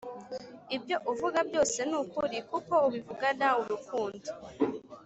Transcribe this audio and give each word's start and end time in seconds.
ibyo 0.75 0.97
uvuga 1.11 1.39
byose 1.49 1.79
nukuri 1.89 2.37
kuko 2.49 2.73
ubivugana 2.87 3.47
urukundo 3.61 4.29